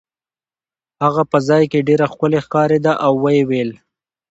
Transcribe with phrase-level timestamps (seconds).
[1.03, 3.71] هغه په ځای کې ډېره ښکلې ښکارېده او ویې ویل.